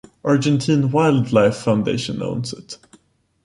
Argentine 0.25 0.89
Wildlife 0.91 1.57
Foundation 1.57 2.23
owns 2.23 2.53
it. 2.53 2.79